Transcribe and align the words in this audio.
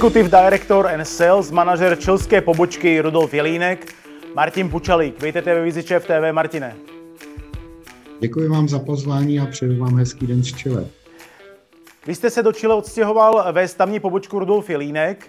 Executive 0.00 0.30
Director 0.30 0.86
and 0.86 1.04
Sales 1.04 1.50
Manager 1.50 1.98
čilské 1.98 2.40
pobočky 2.40 3.00
Rudolf 3.00 3.34
Jelínek, 3.34 3.94
Martin 4.34 4.68
Pučalík. 4.68 5.22
Vítejte 5.22 5.54
ve 5.54 5.64
Viziče 5.64 5.98
v 5.98 6.06
TV, 6.06 6.32
Martine. 6.32 6.76
Děkuji 8.20 8.48
vám 8.48 8.68
za 8.68 8.78
pozvání 8.78 9.40
a 9.40 9.46
přeju 9.46 9.80
vám 9.80 9.96
hezký 9.96 10.26
den 10.26 10.42
z 10.42 10.52
Chile. 10.52 10.86
Vy 12.06 12.14
jste 12.14 12.30
se 12.30 12.42
do 12.42 12.52
Chile 12.52 12.74
odstěhoval 12.74 13.52
ve 13.52 13.68
stavní 13.68 14.00
pobočku 14.00 14.38
Rudolf 14.38 14.70
Jelínek 14.70 15.26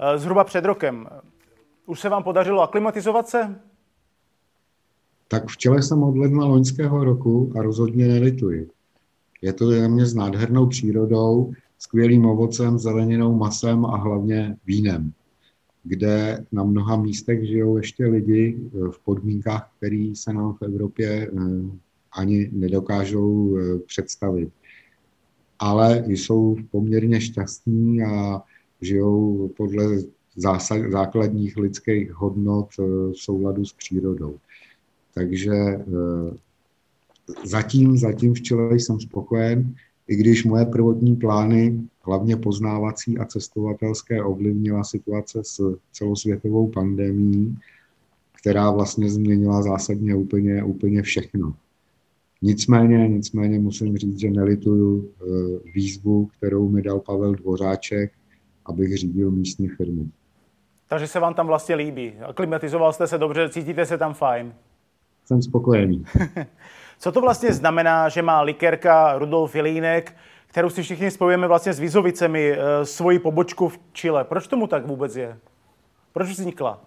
eh, 0.00 0.18
zhruba 0.18 0.44
před 0.44 0.64
rokem. 0.64 1.06
Už 1.86 2.00
se 2.00 2.08
vám 2.08 2.22
podařilo 2.22 2.62
aklimatizovat 2.62 3.28
se? 3.28 3.60
Tak 5.28 5.48
v 5.48 5.56
Chile 5.56 5.82
jsem 5.82 6.02
od 6.02 6.16
ledna 6.16 6.44
loňského 6.44 7.04
roku 7.04 7.52
a 7.58 7.62
rozhodně 7.62 8.08
nelituji. 8.08 8.68
Je 9.42 9.52
to 9.52 9.66
země 9.66 10.06
s 10.06 10.14
nádhernou 10.14 10.66
přírodou, 10.66 11.52
skvělým 11.80 12.26
ovocem, 12.26 12.78
zeleninou, 12.78 13.34
masem 13.34 13.86
a 13.86 13.96
hlavně 13.96 14.56
vínem, 14.66 15.12
kde 15.84 16.44
na 16.52 16.64
mnoha 16.64 16.96
místech 16.96 17.46
žijou 17.46 17.76
ještě 17.76 18.06
lidi 18.06 18.58
v 18.90 19.04
podmínkách, 19.04 19.72
které 19.76 20.12
se 20.14 20.32
nám 20.32 20.54
v 20.54 20.62
Evropě 20.62 21.08
eh, 21.08 21.30
ani 22.12 22.50
nedokážou 22.52 23.56
eh, 23.56 23.78
představit. 23.78 24.50
Ale 25.58 26.04
jsou 26.06 26.56
poměrně 26.70 27.20
šťastní 27.20 28.02
a 28.02 28.42
žijou 28.80 29.50
podle 29.56 29.84
zásad, 30.36 30.90
základních 30.90 31.56
lidských 31.56 32.12
hodnot 32.12 32.68
eh, 32.78 32.82
v 32.82 33.14
souladu 33.14 33.64
s 33.64 33.72
přírodou. 33.72 34.36
Takže 35.14 35.52
zatím, 37.44 37.96
zatím 37.96 38.34
v 38.34 38.40
Chile 38.40 38.74
jsem 38.74 39.00
spokojen, 39.00 39.74
i 40.10 40.16
když 40.16 40.44
moje 40.44 40.66
prvotní 40.66 41.16
plány, 41.16 41.80
hlavně 42.02 42.36
poznávací 42.36 43.18
a 43.18 43.24
cestovatelské, 43.24 44.22
ovlivnila 44.22 44.84
situace 44.84 45.44
s 45.44 45.76
celosvětovou 45.92 46.68
pandemí, 46.68 47.58
která 48.40 48.70
vlastně 48.70 49.10
změnila 49.10 49.62
zásadně 49.62 50.14
úplně, 50.14 50.62
úplně 50.62 51.02
všechno. 51.02 51.54
Nicméně, 52.42 53.08
nicméně 53.08 53.58
musím 53.58 53.96
říct, 53.96 54.20
že 54.20 54.30
nelituju 54.30 55.08
eh, 55.08 55.24
výzvu, 55.74 56.26
kterou 56.26 56.68
mi 56.68 56.82
dal 56.82 57.00
Pavel 57.00 57.34
Dvořáček, 57.34 58.12
abych 58.66 58.96
řídil 58.96 59.30
místní 59.30 59.68
firmu. 59.68 60.08
Takže 60.88 61.06
se 61.06 61.20
vám 61.20 61.34
tam 61.34 61.46
vlastně 61.46 61.74
líbí. 61.74 62.12
Aklimatizoval 62.26 62.92
jste 62.92 63.06
se 63.06 63.18
dobře, 63.18 63.48
cítíte 63.48 63.86
se 63.86 63.98
tam 63.98 64.14
fajn. 64.14 64.52
Jsem 65.24 65.42
spokojený. 65.42 66.04
Co 67.02 67.12
to 67.12 67.20
vlastně 67.20 67.52
znamená, 67.52 68.08
že 68.08 68.22
má 68.22 68.42
likérka 68.42 69.18
Rudolf 69.18 69.54
Jelínek, 69.54 70.16
kterou 70.46 70.70
si 70.70 70.82
všichni 70.82 71.10
spojujeme 71.10 71.48
vlastně 71.48 71.72
s 71.72 71.80
Vizovicemi, 71.80 72.52
eh, 72.52 72.86
svoji 72.86 73.18
pobočku 73.18 73.68
v 73.68 73.78
Chile? 73.92 74.24
Proč 74.24 74.46
tomu 74.46 74.66
tak 74.66 74.86
vůbec 74.86 75.16
je? 75.16 75.38
Proč 76.12 76.28
vznikla? 76.28 76.84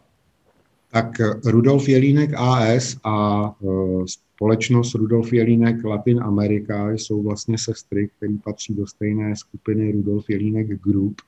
Tak 0.92 1.20
eh, 1.20 1.52
Rudolf 1.52 1.90
Jelínek 1.90 2.30
AS 2.38 2.98
a 3.04 3.46
eh, 3.64 3.68
společnost 4.06 4.96
Rudolf 4.96 5.34
Jelínek 5.34 5.84
Latin 5.84 6.24
America 6.24 6.90
jsou 6.90 7.24
vlastně 7.24 7.58
sestry, 7.58 8.10
které 8.18 8.34
patří 8.44 8.74
do 8.74 8.88
stejné 8.88 9.36
skupiny 9.36 9.92
Rudolf 9.92 10.30
Jelínek 10.30 10.82
Group, 10.84 11.22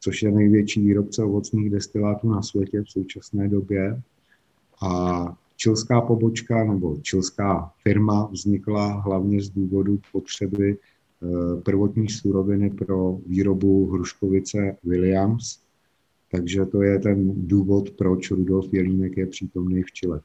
což 0.00 0.22
je 0.22 0.30
největší 0.30 0.80
výrobce 0.80 1.24
ovocných 1.24 1.70
destilátů 1.70 2.30
na 2.30 2.42
světě 2.42 2.82
v 2.82 2.90
současné 2.90 3.48
době. 3.48 4.02
A 4.82 5.24
Čilská 5.60 6.00
pobočka 6.00 6.64
nebo 6.64 6.96
čilská 7.02 7.72
firma 7.82 8.28
vznikla 8.32 8.86
hlavně 8.86 9.42
z 9.42 9.48
důvodu 9.48 9.98
potřeby 10.12 10.78
eh, 10.78 11.60
prvotní 11.60 12.08
suroviny 12.08 12.70
pro 12.70 13.18
výrobu 13.26 13.90
hruškovice 13.90 14.76
Williams. 14.84 15.60
Takže 16.32 16.66
to 16.66 16.82
je 16.82 16.98
ten 16.98 17.46
důvod, 17.46 17.90
proč 17.90 18.30
Rudolf 18.30 18.72
Jelínek 18.72 19.16
je 19.16 19.26
přítomný 19.26 19.82
v 19.82 19.92
Chile. 19.92 20.20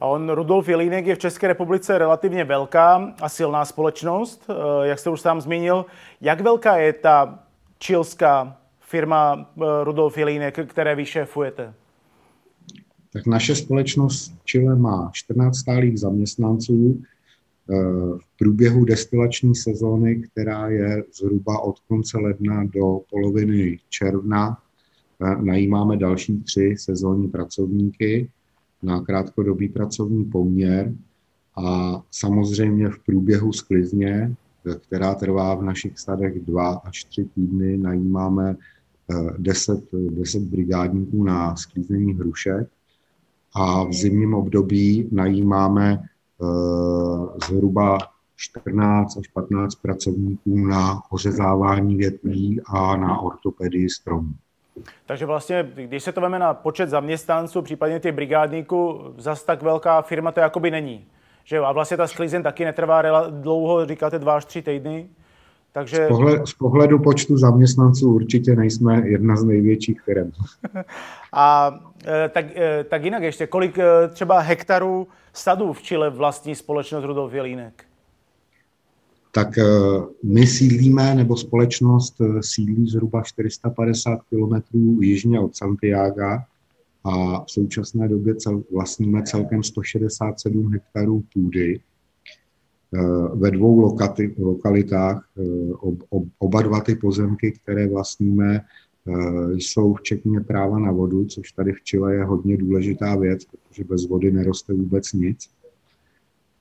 A 0.00 0.06
on, 0.06 0.30
Rudolf 0.30 0.68
Jelínek, 0.68 1.06
je 1.06 1.14
v 1.14 1.18
České 1.18 1.48
republice 1.48 1.98
relativně 1.98 2.44
velká 2.44 3.14
a 3.22 3.28
silná 3.28 3.64
společnost, 3.64 4.50
eh, 4.50 4.86
jak 4.86 4.98
jste 4.98 5.10
už 5.10 5.20
sám 5.20 5.40
zmínil. 5.40 5.86
Jak 6.20 6.40
velká 6.40 6.76
je 6.76 6.92
ta 6.92 7.38
čilská 7.78 8.56
firma 8.80 9.50
eh, 9.56 9.64
Rudolf 9.84 10.18
Jelínek, 10.18 10.58
které 10.68 10.94
vy 10.94 11.06
šéfujete? 11.06 11.74
Tak 13.16 13.26
naše 13.26 13.54
společnost 13.54 14.34
Chile 14.44 14.76
má 14.76 15.10
14 15.12 15.56
stálých 15.56 15.98
zaměstnanců. 15.98 17.02
Eh, 17.02 17.74
v 18.18 18.38
průběhu 18.38 18.84
destilační 18.84 19.54
sezóny, 19.54 20.16
která 20.16 20.68
je 20.68 21.04
zhruba 21.14 21.60
od 21.60 21.80
konce 21.88 22.18
ledna 22.18 22.64
do 22.64 23.00
poloviny 23.10 23.78
června, 23.88 24.58
eh, 25.20 25.42
najímáme 25.42 25.96
další 25.96 26.40
tři 26.40 26.74
sezónní 26.78 27.28
pracovníky 27.28 28.28
na 28.82 29.00
krátkodobý 29.00 29.68
pracovní 29.68 30.24
poměr 30.24 30.94
a 31.56 32.02
samozřejmě 32.10 32.88
v 32.88 32.98
průběhu 32.98 33.52
sklizně, 33.52 34.36
eh, 34.66 34.74
která 34.74 35.14
trvá 35.14 35.54
v 35.54 35.62
našich 35.62 35.98
sadech 35.98 36.40
dva 36.40 36.74
až 36.74 37.04
tři 37.04 37.24
týdny, 37.24 37.76
najímáme 37.78 38.56
10, 39.38 39.84
10 40.10 40.42
brigádníků 40.42 41.24
na 41.24 41.56
sklízení 41.56 42.14
hrušek 42.14 42.68
a 43.56 43.84
v 43.84 43.92
zimním 43.92 44.34
období 44.34 45.08
najímáme 45.12 45.98
uh, 46.38 47.28
zhruba 47.48 47.98
14 48.36 49.16
až 49.16 49.28
15 49.28 49.74
pracovníků 49.74 50.56
na 50.56 51.02
ořezávání 51.10 51.96
větví 51.96 52.60
a 52.66 52.96
na 52.96 53.18
ortopedii 53.20 53.90
stromů. 53.90 54.32
Takže 55.06 55.26
vlastně, 55.26 55.72
když 55.74 56.02
se 56.02 56.12
to 56.12 56.20
veme 56.20 56.38
na 56.38 56.54
počet 56.54 56.88
zaměstnanců, 56.88 57.62
případně 57.62 58.00
těch 58.00 58.14
brigádníků, 58.14 59.00
zas 59.18 59.44
tak 59.44 59.62
velká 59.62 60.02
firma 60.02 60.32
to 60.32 60.40
jakoby 60.40 60.70
není. 60.70 61.04
Že? 61.44 61.58
A 61.58 61.72
vlastně 61.72 61.96
ta 61.96 62.06
sklizeň 62.06 62.42
taky 62.42 62.64
netrvá 62.64 63.02
dlouho, 63.30 63.86
říkáte 63.86 64.18
dva 64.18 64.36
až 64.36 64.44
tři 64.44 64.62
týdny. 64.62 65.08
Takže... 65.76 66.06
Z, 66.06 66.08
pohled, 66.08 66.46
z 66.46 66.52
pohledu 66.52 66.98
počtu 66.98 67.36
zaměstnanců 67.36 68.14
určitě 68.14 68.56
nejsme 68.56 69.08
jedna 69.08 69.36
z 69.36 69.44
největších 69.44 70.00
firm. 70.00 70.30
A 71.32 71.74
e, 72.06 72.28
tak, 72.28 72.56
e, 72.56 72.84
tak 72.84 73.04
jinak 73.04 73.22
ještě, 73.22 73.46
kolik 73.46 73.78
e, 73.78 74.08
třeba 74.08 74.38
hektarů 74.38 75.08
sadů 75.32 75.72
v 75.72 75.82
Chile 75.82 76.10
vlastní 76.10 76.54
společnost 76.54 77.04
Rudolf 77.04 77.32
Jelínek? 77.32 77.84
Tak 79.32 79.48
my 80.24 80.46
sídlíme, 80.46 81.14
nebo 81.14 81.36
společnost 81.36 82.14
sídlí 82.40 82.88
zhruba 82.88 83.22
450 83.22 84.18
km 84.30 84.78
jižně 85.00 85.40
od 85.40 85.56
Santiago 85.56 86.38
a 87.04 87.44
v 87.44 87.50
současné 87.50 88.08
době 88.08 88.34
cel, 88.34 88.62
vlastníme 88.72 89.22
celkem 89.22 89.62
167 89.62 90.72
hektarů 90.72 91.22
půdy 91.32 91.80
ve 93.34 93.50
dvou 93.50 93.80
lokati, 93.80 94.34
lokalitách. 94.38 95.28
Eh, 95.38 95.72
ob, 95.72 96.02
ob, 96.10 96.24
oba 96.38 96.62
dva 96.62 96.80
ty 96.80 96.94
pozemky, 96.94 97.52
které 97.52 97.88
vlastníme, 97.88 98.60
eh, 98.60 99.52
jsou 99.54 99.94
včetně 99.94 100.40
práva 100.40 100.78
na 100.78 100.92
vodu, 100.92 101.24
což 101.24 101.52
tady 101.52 101.72
v 101.72 101.82
Chile 101.82 102.14
je 102.14 102.24
hodně 102.24 102.56
důležitá 102.56 103.16
věc, 103.16 103.44
protože 103.44 103.84
bez 103.84 104.06
vody 104.06 104.32
neroste 104.32 104.72
vůbec 104.72 105.12
nic. 105.12 105.50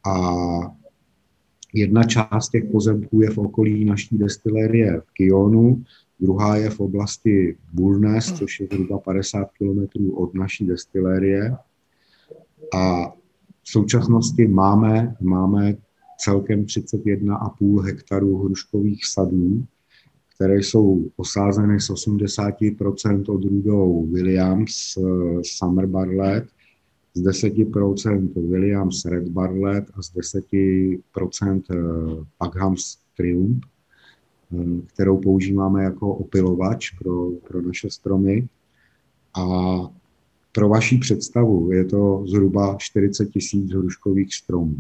A 0.06 0.36
jedna 1.74 2.04
část 2.04 2.50
těch 2.50 2.66
pozemků 2.72 3.22
je 3.22 3.30
v 3.30 3.38
okolí 3.38 3.86
naší 3.86 4.18
destilérie 4.18 5.02
v 5.02 5.12
Kionu, 5.12 5.84
druhá 6.20 6.56
je 6.58 6.70
v 6.70 6.80
oblasti 6.80 7.58
Bulnes, 7.74 8.34
což 8.34 8.60
je 8.60 8.68
zhruba 8.72 9.00
50 9.00 9.48
km 9.60 10.12
od 10.14 10.34
naší 10.34 10.66
destilérie. 10.66 11.56
A 12.74 13.10
v 13.64 13.70
současnosti 13.70 14.48
máme, 14.48 15.16
máme 15.22 15.76
celkem 16.18 16.64
31,5 16.64 17.82
hektarů 17.82 18.38
hruškových 18.38 19.06
sadů, 19.06 19.66
které 20.36 20.58
jsou 20.58 21.06
osázeny 21.16 21.80
z 21.80 21.90
80% 21.90 23.36
odrůdou 23.36 24.08
Williams 24.12 24.98
uh, 24.98 25.42
Summer 25.44 25.86
Barlet, 25.86 26.46
z 27.14 27.24
10% 27.24 28.50
Williams 28.50 29.06
Red 29.06 29.28
Barlet 29.30 29.86
a 29.94 30.02
z 30.02 30.14
10% 30.16 31.62
uh, 31.70 32.24
Paghams 32.38 32.98
Triumph, 33.18 33.66
uh, 34.52 34.80
kterou 34.94 35.18
používáme 35.18 35.84
jako 35.84 36.16
opilovač 36.16 36.90
pro, 36.90 37.32
pro 37.32 37.62
naše 37.62 37.90
stromy. 37.90 38.48
A 39.38 39.46
pro 40.52 40.70
vaší 40.70 40.98
představu 40.98 41.72
je 41.72 41.86
to 41.86 42.24
zhruba 42.28 42.76
40 42.80 43.26
tisíc 43.26 43.72
hruškových 43.72 44.36
stromů. 44.36 44.76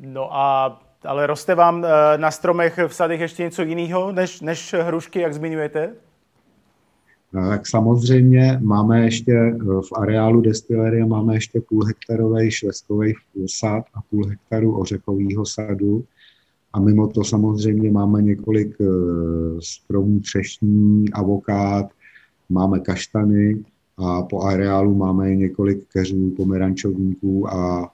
No 0.00 0.34
a 0.36 0.78
ale 1.04 1.26
roste 1.26 1.54
vám 1.54 1.84
eh, 1.84 2.18
na 2.18 2.30
stromech 2.30 2.78
v 2.88 2.94
sadech 2.94 3.20
ještě 3.20 3.42
něco 3.42 3.62
jiného 3.62 4.12
než, 4.12 4.40
než 4.40 4.74
hrušky, 4.74 5.20
jak 5.20 5.34
zmiňujete? 5.34 5.94
No, 7.32 7.48
tak 7.48 7.66
samozřejmě 7.66 8.58
máme 8.62 9.04
ještě 9.04 9.32
eh, 9.32 9.58
v 9.64 9.92
areálu 9.96 10.40
destilerie 10.40 11.06
máme 11.06 11.34
ještě 11.34 11.60
půl 11.68 11.84
hektarový 11.84 12.50
švestkový 12.50 13.14
sad 13.46 13.84
a 13.94 14.00
půl 14.10 14.26
hektaru 14.26 14.80
ořechového 14.80 15.46
sadu. 15.46 16.04
A 16.72 16.80
mimo 16.80 17.08
to 17.08 17.24
samozřejmě 17.24 17.90
máme 17.90 18.22
několik 18.22 18.76
stromů 19.60 20.20
třešní, 20.20 21.12
avokád, 21.12 21.86
máme 22.48 22.80
kaštany 22.80 23.64
a 23.96 24.22
po 24.22 24.42
areálu 24.42 24.94
máme 24.94 25.36
několik 25.36 25.88
keřů, 25.92 26.30
pomerančovníků 26.36 27.52
a 27.52 27.90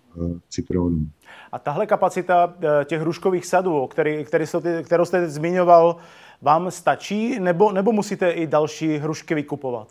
citronů. 0.49 1.09
A 1.53 1.59
tahle 1.59 1.87
kapacita 1.87 2.55
těch 2.85 3.01
hruškových 3.01 3.47
sadů, 3.47 3.87
který, 3.87 4.25
který 4.25 4.47
jste, 4.47 4.83
kterou 4.83 5.05
jste 5.05 5.29
zmiňoval, 5.29 5.97
vám 6.43 6.71
stačí, 6.71 7.41
nebo, 7.41 7.73
nebo 7.73 7.93
musíte 7.93 8.31
i 8.31 8.47
další 8.47 8.97
hrušky 8.97 9.35
vykupovat? 9.35 9.89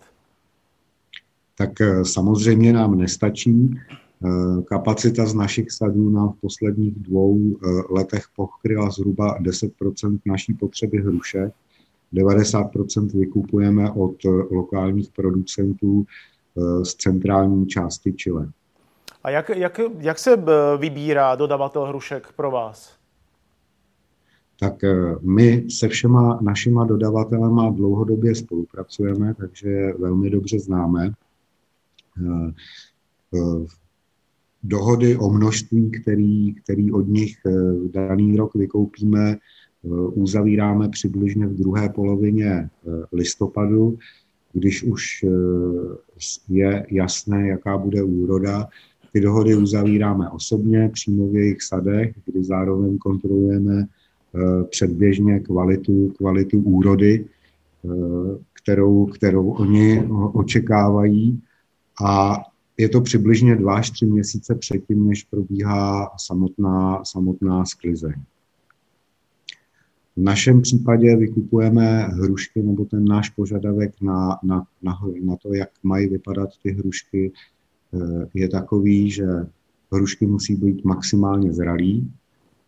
Tak 1.58 1.81
eh, 1.81 2.06
samozřejmě 2.06 2.74
nám 2.74 2.98
nestačí. 2.98 3.80
Eh, 4.25 4.62
kapacita 4.62 5.25
z 5.25 5.34
našich 5.34 5.72
sadů 5.72 6.10
nám 6.10 6.30
v 6.30 6.42
posledních 6.42 6.96
dvou 6.96 7.40
eh, 7.40 7.68
letech 7.90 8.24
pokryla 8.36 8.90
zhruba 8.90 9.40
10% 9.40 10.19
naší 10.26 10.54
potřeby 10.54 10.98
hrušek. 10.98 11.54
90% 12.14 13.19
vykupujeme 13.19 13.92
od 13.92 14.16
lokálních 14.52 15.10
producentů 15.16 16.06
z 16.84 16.94
centrální 16.94 17.68
části 17.68 18.14
Chile. 18.14 18.50
A 19.24 19.30
jak, 19.30 19.50
jak, 19.50 19.80
jak 20.00 20.20
se 20.20 20.44
vybírá 20.78 21.36
dodavatel 21.36 21.86
hrušek 21.86 22.31
pro 22.36 22.52
vás? 22.52 23.04
tak 24.64 24.84
eh, 24.84 25.16
my 25.22 25.66
se 25.70 25.88
všema 25.88 26.40
našima 26.42 26.86
dodavatelema 26.86 27.70
dlouhodobě 27.70 28.36
spolupracujeme, 28.36 29.34
takže 29.34 29.94
velmi 30.00 30.30
dobře 30.30 30.60
známe. 30.60 31.12
Eh, 32.18 32.52
eh, 33.36 33.66
dohody 34.64 35.18
o 35.18 35.30
množství, 35.30 35.92
který, 35.92 36.54
který 36.54 36.92
od 36.92 37.08
nich 37.08 37.36
daný 37.92 38.38
rok 38.38 38.56
vykoupíme, 38.56 39.38
uzavíráme 40.14 40.90
přibližně 40.90 41.48
v 41.48 41.54
druhé 41.54 41.90
polovině 41.90 42.69
listopadu, 43.12 43.98
když 44.54 44.84
už 44.84 45.26
je 46.50 46.86
jasné, 46.90 47.48
jaká 47.48 47.78
bude 47.78 48.04
úroda. 48.04 48.68
Ty 49.13 49.21
dohody 49.21 49.56
uzavíráme 49.56 50.30
osobně, 50.30 50.89
přímo 50.94 51.27
v 51.27 51.36
jejich 51.36 51.62
sadech, 51.62 52.15
kdy 52.25 52.44
zároveň 52.44 52.98
kontrolujeme 52.98 53.88
Eh, 54.36 54.63
předběžně 54.63 55.39
kvalitu, 55.39 56.13
kvalitu 56.18 56.60
úrody, 56.60 57.25
eh, 57.86 57.89
kterou, 58.54 59.06
kterou 59.06 59.50
oni 59.50 60.07
očekávají. 60.33 61.42
A 62.06 62.38
je 62.77 62.89
to 62.89 63.01
přibližně 63.01 63.56
dva 63.56 63.75
až 63.75 63.89
tři 63.89 64.06
měsíce 64.06 64.56
předtím, 64.56 65.07
než 65.07 65.24
probíhá 65.24 66.12
samotná, 66.18 67.06
samotná 67.06 67.66
sklizeň. 67.66 68.13
V 70.16 70.21
našem 70.21 70.62
případě 70.62 71.16
vykupujeme 71.16 72.04
hrušky, 72.04 72.63
nebo 72.63 72.86
ten 72.86 73.06
náš 73.06 73.30
požadavek 73.30 74.01
na, 74.01 74.39
na, 74.44 74.66
na, 74.81 75.00
na 75.24 75.36
to, 75.36 75.54
jak 75.54 75.69
mají 75.83 76.07
vypadat 76.07 76.50
ty 76.63 76.71
hrušky, 76.71 77.31
je 78.34 78.50
takový, 78.50 79.12
že 79.12 79.25
hrušky 79.92 80.25
musí 80.28 80.56
být 80.56 80.86
maximálně 80.86 81.54
zralý, 81.54 82.12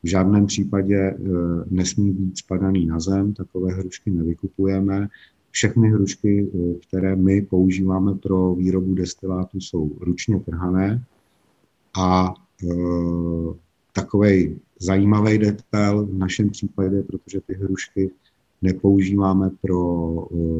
v 0.03 0.07
žádném 0.07 0.45
případě 0.45 0.95
e, 0.95 1.17
nesmí 1.69 2.11
být 2.11 2.37
spadaný 2.37 2.85
na 2.85 2.99
zem, 2.99 3.33
takové 3.33 3.73
hrušky 3.73 4.11
nevykupujeme. 4.11 5.07
Všechny 5.51 5.89
hrušky, 5.89 6.47
e, 6.47 6.73
které 6.87 7.15
my 7.15 7.41
používáme 7.41 8.15
pro 8.15 8.55
výrobu 8.55 8.93
destilátu, 8.93 9.61
jsou 9.61 9.91
ručně 9.99 10.39
trhané 10.39 11.03
a 11.97 12.33
takový 13.93 14.59
zajímavý 14.79 15.37
detail 15.37 16.05
v 16.05 16.17
našem 16.17 16.49
případě, 16.49 17.03
protože 17.03 17.41
ty 17.41 17.53
hrušky 17.53 18.11
nepoužíváme 18.61 19.51
pro 19.61 20.13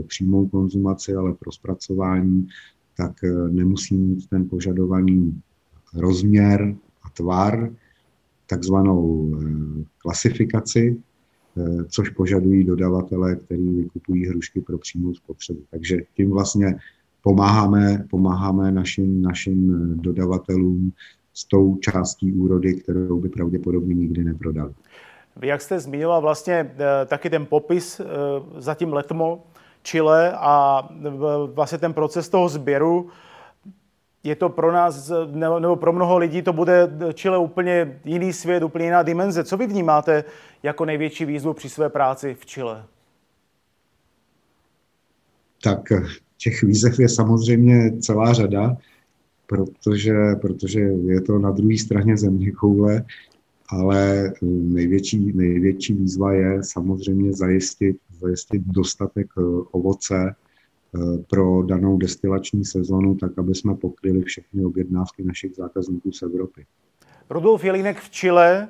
přímou 0.08 0.48
konzumaci, 0.48 1.16
ale 1.16 1.34
pro 1.34 1.52
zpracování, 1.52 2.48
tak 2.98 3.12
nemusí 3.52 3.98
mít 3.98 4.30
ten 4.30 4.50
požadovaný 4.50 5.42
rozměr 5.96 6.76
a 7.04 7.10
tvar, 7.10 7.70
takzvanou 8.48 9.32
eh, 9.34 9.84
klasifikaci, 9.98 10.98
eh, 11.58 11.84
což 11.84 12.10
požadují 12.10 12.64
dodavatele, 12.64 13.36
kteří 13.36 13.70
vykupují 13.70 14.28
hrušky 14.28 14.62
pro 14.62 14.78
přímou 14.78 15.14
spotřebu. 15.14 15.60
Takže 15.72 15.98
tím 16.16 16.32
vlastně 16.32 16.76
pomáháme, 17.22 18.06
pomáháme 18.10 18.72
našim, 18.72 19.22
našim 19.22 19.74
eh, 19.74 19.96
dodavatelům 20.02 20.92
s 21.34 21.46
tou 21.46 21.78
částí 21.78 22.34
úrody, 22.34 22.74
kterou 22.74 23.20
by 23.20 23.30
pravděpodobně 23.30 23.94
nikdy 23.94 24.24
neprodali. 24.24 24.74
Vy, 25.38 25.48
jak 25.48 25.62
jste 25.62 25.80
zmiňoval 25.80 26.22
vlastně 26.22 26.72
taky 27.06 27.30
ten 27.30 27.46
popis 27.46 28.02
za 28.58 28.76
tím 28.76 28.94
letmo 28.94 29.44
Chile 29.86 30.34
a 30.36 30.88
vlastně 31.54 31.78
ten 31.78 31.94
proces 31.94 32.30
toho 32.30 32.50
sběru, 32.50 33.10
je 34.24 34.36
to 34.36 34.50
pro 34.50 34.72
nás, 34.72 35.12
nebo 35.60 35.76
pro 35.76 35.94
mnoho 35.94 36.18
lidí, 36.18 36.42
to 36.42 36.54
bude 36.54 36.90
Chile 37.14 37.38
úplně 37.38 38.00
jiný 38.06 38.34
svět, 38.34 38.64
úplně 38.64 38.86
jiná 38.86 39.04
dimenze. 39.04 39.44
Co 39.44 39.58
vy 39.58 39.68
vnímáte 39.68 40.24
jako 40.64 40.86
největší 40.86 41.26
výzvu 41.26 41.54
při 41.54 41.70
své 41.70 41.90
práci 41.90 42.34
v 42.34 42.46
Chile? 42.46 42.84
Tak 45.64 45.80
těch 46.38 46.64
výzev 46.64 47.00
je 47.00 47.10
samozřejmě 47.10 47.98
celá 47.98 48.34
řada, 48.34 48.78
protože, 49.48 50.14
protože 50.42 50.80
je 50.80 51.22
to 51.22 51.40
na 51.40 51.52
druhé 51.52 51.78
straně 51.78 52.18
země 52.18 52.52
koule, 52.52 53.06
ale 53.70 54.34
největší, 54.42 55.32
největší 55.34 55.94
výzva 55.94 56.34
je 56.34 56.64
samozřejmě 56.64 57.34
zajistit, 57.34 57.98
zajistit 58.20 58.62
dostatek 58.66 59.28
ovoce, 59.72 60.36
Eh, 60.96 61.18
pro 61.30 61.64
danou 61.64 61.98
destilační 61.98 62.66
sezonu, 62.66 63.16
tak 63.16 63.32
aby 63.38 63.56
jsme 63.56 63.76
pokryli 63.76 64.22
všechny 64.22 64.66
objednávky 64.66 65.24
našich 65.24 65.56
zákazníků 65.56 66.12
z 66.12 66.22
Evropy. 66.22 66.66
Rudolf 67.30 67.64
Jelínek 67.64 68.00
v 68.00 68.10
Chile, 68.10 68.68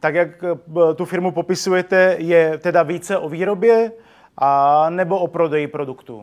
tak 0.00 0.14
jak 0.14 0.44
eh, 0.44 0.94
tu 0.94 1.04
firmu 1.04 1.32
popisujete, 1.32 2.16
je 2.18 2.58
teda 2.58 2.82
více 2.82 3.18
o 3.18 3.28
výrobě 3.28 3.92
a 4.36 4.90
nebo 4.90 5.18
o 5.18 5.26
prodeji 5.26 5.66
produktů? 5.66 6.22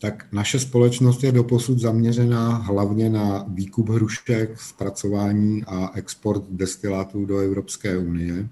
Tak 0.00 0.32
naše 0.32 0.58
společnost 0.58 1.22
je 1.22 1.32
doposud 1.32 1.78
zaměřená 1.78 2.48
hlavně 2.48 3.10
na 3.10 3.44
výkup 3.48 3.88
hrušek, 3.88 4.60
zpracování 4.60 5.64
a 5.66 5.90
export 5.94 6.44
destilátů 6.50 7.24
do 7.24 7.38
Evropské 7.38 7.98
unie 7.98 8.48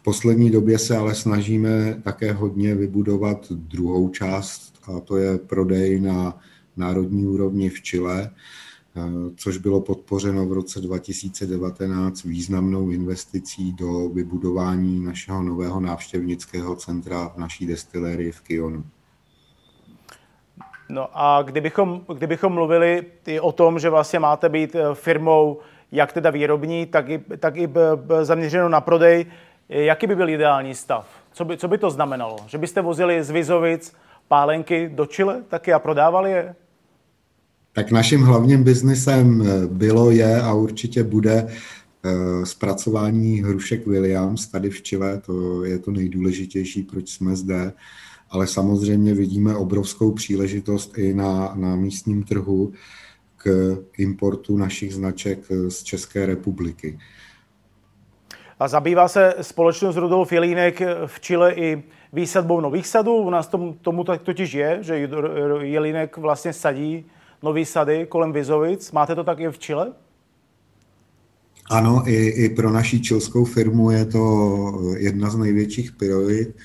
poslední 0.00 0.50
době 0.50 0.78
se 0.78 0.96
ale 0.96 1.14
snažíme 1.14 2.00
také 2.04 2.32
hodně 2.32 2.74
vybudovat 2.74 3.52
druhou 3.52 4.08
část, 4.08 4.74
a 4.82 5.00
to 5.00 5.16
je 5.16 5.38
prodej 5.38 6.00
na 6.00 6.38
národní 6.76 7.26
úrovni 7.26 7.68
v 7.68 7.82
Chile, 7.82 8.30
eh, 8.30 9.00
což 9.36 9.58
bylo 9.58 9.80
podpořeno 9.80 10.46
v 10.46 10.52
roce 10.52 10.80
2019 10.80 12.24
významnou 12.24 12.90
investicí 12.90 13.72
do 13.72 14.08
vybudování 14.08 15.04
našeho 15.04 15.42
nového 15.42 15.80
návštěvnického 15.80 16.76
centra 16.76 17.28
v 17.28 17.36
naší 17.38 17.66
destilérii 17.66 18.32
v 18.32 18.40
Kionu. 18.40 18.84
No 20.88 21.08
a 21.12 21.42
kdybychom, 21.42 22.04
kdybychom 22.14 22.52
mluvili 22.52 23.02
i 23.26 23.40
o 23.40 23.52
tom, 23.52 23.78
že 23.78 23.90
vlastně 23.90 24.18
máte 24.18 24.48
být 24.48 24.74
eh, 24.74 24.94
firmou 24.94 25.58
jak 25.92 26.12
teda 26.12 26.30
výrobní, 26.30 26.86
tak 26.86 27.08
i, 27.08 27.18
tak 27.38 27.56
i 27.56 27.68
zaměřenou 28.22 28.68
na 28.68 28.80
prodej, 28.80 29.26
Jaký 29.68 30.06
by 30.06 30.16
byl 30.16 30.28
ideální 30.28 30.74
stav? 30.74 31.06
Co 31.32 31.44
by, 31.44 31.56
co 31.56 31.68
by 31.68 31.78
to 31.78 31.90
znamenalo? 31.90 32.36
Že 32.46 32.58
byste 32.58 32.80
vozili 32.80 33.24
z 33.24 33.30
Vizovic 33.30 33.94
pálenky 34.28 34.90
do 34.94 35.06
Chile 35.06 35.42
taky 35.48 35.72
a 35.72 35.78
prodávali 35.78 36.30
je? 36.30 36.54
Tak 37.72 37.90
naším 37.90 38.22
hlavním 38.22 38.64
biznesem 38.64 39.42
eh, 39.42 39.66
bylo, 39.66 40.10
je 40.10 40.40
a 40.40 40.52
určitě 40.52 41.02
bude 41.02 41.46
eh, 41.48 42.46
zpracování 42.46 43.42
hrušek 43.42 43.86
Williams 43.86 44.46
tady 44.46 44.70
v 44.70 44.82
Chile. 44.82 45.20
To 45.26 45.64
je 45.64 45.78
to 45.78 45.90
nejdůležitější, 45.90 46.82
proč 46.82 47.10
jsme 47.10 47.36
zde. 47.36 47.72
Ale 48.30 48.46
samozřejmě 48.46 49.14
vidíme 49.14 49.56
obrovskou 49.56 50.12
příležitost 50.12 50.98
i 50.98 51.14
na, 51.14 51.52
na 51.54 51.76
místním 51.76 52.22
trhu 52.22 52.72
k 53.36 53.76
importu 53.98 54.56
našich 54.56 54.94
značek 54.94 55.38
eh, 55.50 55.70
z 55.70 55.82
České 55.82 56.26
republiky. 56.26 56.98
A 58.60 58.68
zabývá 58.68 59.08
se 59.08 59.34
společnost 59.40 59.96
Rudolf 59.96 60.32
Jelínek 60.32 60.82
v 61.06 61.20
Chile 61.20 61.54
i 61.54 61.82
výsadbou 62.12 62.60
nových 62.60 62.86
sadů. 62.86 63.14
U 63.16 63.30
nás 63.30 63.46
tom, 63.46 63.74
tomu 63.82 64.04
tak 64.04 64.22
totiž 64.22 64.52
je, 64.52 64.78
že 64.80 65.08
Jelínek 65.60 66.16
vlastně 66.16 66.52
sadí 66.52 67.06
nový 67.42 67.64
sady 67.64 68.06
kolem 68.08 68.32
Vizovic. 68.32 68.92
Máte 68.92 69.14
to 69.14 69.24
tak 69.24 69.40
i 69.40 69.48
v 69.48 69.58
Chile? 69.58 69.92
Ano, 71.70 72.02
i, 72.06 72.28
i 72.28 72.48
pro 72.48 72.70
naší 72.70 73.02
čilskou 73.02 73.44
firmu 73.44 73.90
je 73.90 74.04
to 74.04 74.94
jedna 74.96 75.30
z 75.30 75.36
největších 75.36 75.92
priorit. 75.92 76.56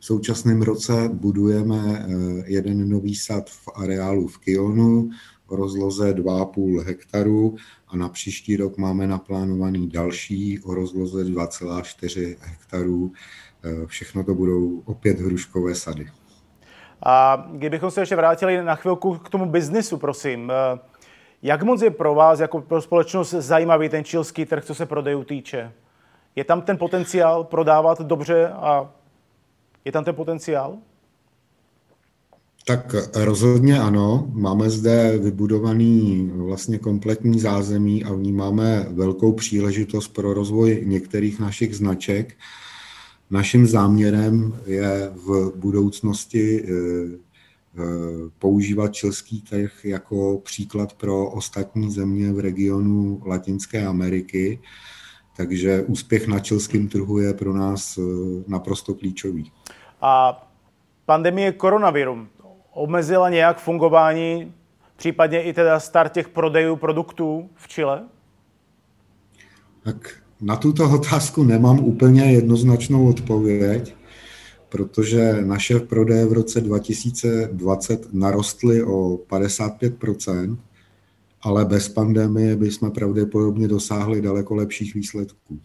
V 0.00 0.04
současném 0.04 0.62
roce 0.62 1.10
budujeme 1.12 1.78
eh, 1.78 2.04
jeden 2.46 2.88
nový 2.88 3.14
sad 3.14 3.50
v 3.50 3.68
areálu 3.74 4.26
v 4.26 4.38
Kionu, 4.38 5.10
rozloze 5.56 6.12
2,5 6.12 6.82
hektaru 6.82 7.56
a 7.88 7.96
na 7.96 8.08
příští 8.08 8.56
rok 8.56 8.78
máme 8.78 9.06
naplánovaný 9.06 9.88
další 9.88 10.60
o 10.60 10.74
rozloze 10.74 11.24
2,4 11.24 12.36
hektarů. 12.40 13.12
Všechno 13.86 14.24
to 14.24 14.34
budou 14.34 14.82
opět 14.84 15.20
hruškové 15.20 15.74
sady. 15.74 16.06
A 17.02 17.46
kdybychom 17.52 17.90
se 17.90 18.00
ještě 18.00 18.16
vrátili 18.16 18.62
na 18.64 18.74
chvilku 18.74 19.14
k 19.14 19.28
tomu 19.28 19.46
biznisu, 19.46 19.98
prosím. 19.98 20.52
Jak 21.42 21.62
moc 21.62 21.82
je 21.82 21.90
pro 21.90 22.14
vás, 22.14 22.40
jako 22.40 22.60
pro 22.60 22.82
společnost, 22.82 23.30
zajímavý 23.30 23.88
ten 23.88 24.04
čilský 24.04 24.44
trh, 24.44 24.64
co 24.64 24.74
se 24.74 24.86
prodejů 24.86 25.24
týče? 25.24 25.72
Je 26.36 26.44
tam 26.44 26.62
ten 26.62 26.78
potenciál 26.78 27.44
prodávat 27.44 28.00
dobře 28.00 28.48
a 28.48 28.90
je 29.84 29.92
tam 29.92 30.04
ten 30.04 30.14
potenciál? 30.14 30.78
Tak 32.64 32.94
rozhodně 33.14 33.80
ano. 33.80 34.26
Máme 34.32 34.70
zde 34.70 35.18
vybudovaný 35.18 36.30
vlastně 36.34 36.78
kompletní 36.78 37.40
zázemí 37.40 38.04
a 38.04 38.12
vnímáme 38.12 38.86
velkou 38.90 39.32
příležitost 39.32 40.08
pro 40.08 40.34
rozvoj 40.34 40.82
některých 40.86 41.40
našich 41.40 41.76
značek. 41.76 42.34
Naším 43.30 43.66
záměrem 43.66 44.60
je 44.66 45.10
v 45.14 45.52
budoucnosti 45.56 46.64
eh, 46.64 46.68
eh, 46.68 47.82
používat 48.38 48.94
čilský 48.94 49.40
trh 49.40 49.84
jako 49.84 50.40
příklad 50.44 50.92
pro 50.92 51.30
ostatní 51.30 51.90
země 51.90 52.32
v 52.32 52.38
regionu 52.38 53.22
Latinské 53.26 53.86
Ameriky. 53.86 54.60
Takže 55.36 55.82
úspěch 55.82 56.26
na 56.26 56.38
čilském 56.38 56.88
trhu 56.88 57.18
je 57.18 57.34
pro 57.34 57.52
nás 57.52 57.98
eh, 57.98 58.02
naprosto 58.46 58.94
klíčový. 58.94 59.52
A 60.00 60.42
pandemie 61.06 61.52
koronaviru 61.52 62.26
omezila 62.74 63.30
nějak 63.30 63.58
fungování, 63.58 64.54
případně 64.96 65.42
i 65.42 65.52
teda 65.52 65.80
start 65.80 66.12
těch 66.12 66.28
prodejů 66.28 66.76
produktů 66.76 67.50
v 67.54 67.68
Chile? 67.68 68.02
Tak 69.84 70.10
na 70.40 70.56
tuto 70.56 70.90
otázku 70.90 71.42
nemám 71.42 71.78
úplně 71.78 72.32
jednoznačnou 72.32 73.08
odpověď, 73.08 73.94
protože 74.68 75.32
naše 75.44 75.80
prodeje 75.80 76.26
v 76.26 76.32
roce 76.32 76.60
2020 76.60 78.14
narostly 78.14 78.82
o 78.82 79.18
55% 79.30 80.56
ale 81.42 81.64
bez 81.64 81.88
pandemie 81.88 82.56
bychom 82.56 82.90
pravděpodobně 82.90 83.68
dosáhli 83.68 84.22
daleko 84.22 84.54
lepších 84.54 84.94
výsledků. 84.94 85.60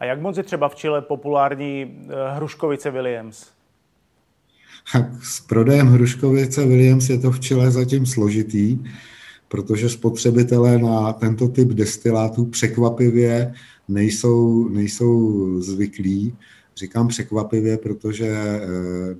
A 0.00 0.04
jak 0.04 0.20
moc 0.20 0.36
je 0.36 0.42
třeba 0.42 0.68
v 0.68 0.74
Chile 0.74 1.02
populární 1.02 2.06
eh, 2.08 2.36
hruškovice 2.36 2.90
Williams? 2.90 3.55
S 5.22 5.40
prodejem 5.40 5.86
hruškovice 5.86 6.66
Williams 6.66 7.08
je 7.08 7.18
to 7.18 7.32
v 7.32 7.40
Chile 7.40 7.70
zatím 7.70 8.06
složitý, 8.06 8.78
protože 9.48 9.88
spotřebitelé 9.88 10.78
na 10.78 11.12
tento 11.12 11.48
typ 11.48 11.68
destilátů 11.68 12.44
překvapivě 12.44 13.54
nejsou, 13.88 14.68
nejsou 14.68 15.60
zvyklí. 15.60 16.36
Říkám 16.76 17.08
překvapivě, 17.08 17.78
protože 17.78 18.26
eh, 18.26 18.60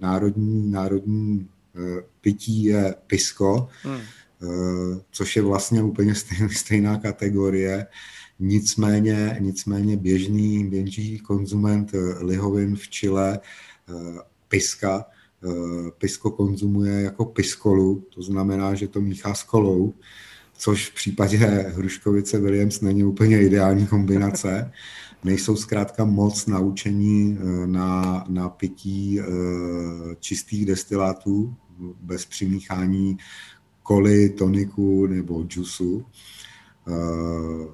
národní, 0.01 0.71
národní 0.71 1.49
eh, 1.77 2.03
pití 2.21 2.65
je 2.65 2.95
pisko, 3.07 3.69
hmm. 3.83 4.01
Eh, 4.43 5.01
což 5.11 5.37
je 5.37 5.43
vlastně 5.43 5.83
úplně 5.83 6.15
stejná, 6.15 6.49
stejná 6.49 6.97
kategorie. 6.97 7.87
Nicméně, 8.41 9.37
nicméně 9.41 9.97
běžný, 9.97 10.65
běžný 10.65 11.19
konzument 11.19 11.93
lihovin 12.21 12.77
v 12.77 12.89
Chile, 12.89 13.39
piska, 14.49 15.05
pisko 15.99 16.31
konzumuje 16.31 17.03
jako 17.03 17.25
piskolu, 17.25 18.05
to 18.15 18.23
znamená, 18.23 18.75
že 18.75 18.89
to 18.89 19.01
míchá 19.01 19.35
s 19.35 19.43
kolou 19.43 19.95
což 20.59 20.91
v 20.91 20.95
případě 20.95 21.37
Hruškovice 21.77 22.39
Williams 22.39 22.81
není 22.81 23.05
úplně 23.05 23.43
ideální 23.43 23.87
kombinace. 23.87 24.73
Nejsou 25.25 25.57
zkrátka 25.57 26.05
moc 26.05 26.47
naučení 26.47 27.39
eh, 27.41 27.67
na, 27.67 28.25
na 28.29 28.49
pití 28.49 29.21
eh, 29.21 29.25
čistých 30.21 30.67
destilátů 30.67 31.55
bez 32.01 32.25
přimíchání 32.25 33.19
koly, 33.83 34.31
toniku 34.31 35.07
nebo 35.07 35.45
džusu. 35.45 36.07
Eh, 36.89 37.69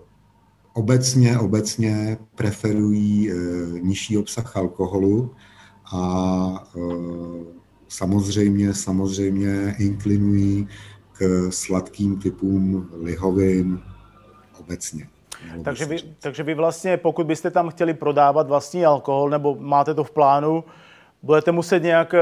obecně, 0.72 1.38
obecně 1.38 2.18
preferují 2.34 3.30
nižší 3.80 4.18
obsah 4.18 4.56
alkoholu 4.56 5.34
a 5.92 6.72
samozřejmě, 7.92 8.74
samozřejmě 8.74 9.76
inklinují 9.78 10.68
k 11.12 11.48
sladkým 11.50 12.18
typům 12.18 12.88
lihovin 13.02 13.80
obecně. 14.60 15.08
Takže 15.64 15.84
vy, 15.84 15.96
takže 16.18 16.42
vy 16.42 16.54
vlastně, 16.54 16.96
pokud 16.96 17.26
byste 17.26 17.50
tam 17.50 17.70
chtěli 17.70 17.94
prodávat 17.94 18.48
vlastní 18.48 18.84
alkohol, 18.84 19.30
nebo 19.30 19.56
máte 19.60 19.94
to 19.94 20.04
v 20.04 20.10
plánu, 20.10 20.64
budete 21.22 21.52
muset 21.52 21.82
nějak 21.82 22.14
eh, 22.14 22.20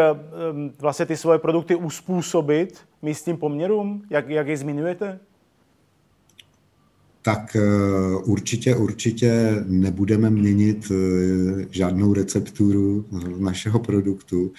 vlastně 0.79 1.07
ty 1.07 1.17
svoje 1.17 1.39
produkty 1.39 1.75
uspůsobit 1.75 2.79
místním 3.03 3.37
poměrům, 3.37 4.03
jak, 4.11 4.29
jak 4.29 4.49
je 4.49 4.57
zmiňujete? 4.57 5.19
Tak 7.23 7.57
eh, 7.57 7.61
určitě, 8.25 8.77
určitě 8.77 9.63
nebudeme 9.67 10.31
měnit 10.31 10.93
eh, 10.93 11.67
žádnou 11.71 12.15
recepturu 12.15 13.05
našeho 13.39 13.79
produktu. 13.79 14.53